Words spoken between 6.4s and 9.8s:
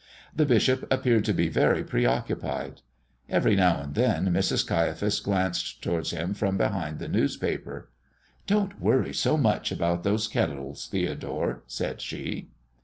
behind the newspaper. "Don't worry so much